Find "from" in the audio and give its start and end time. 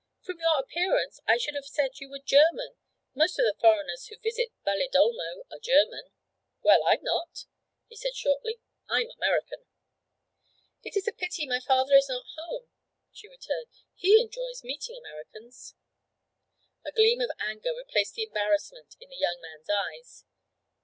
0.23-0.39